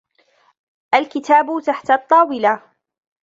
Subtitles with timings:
[0.95, 2.61] الكتاب تحت الطاولة.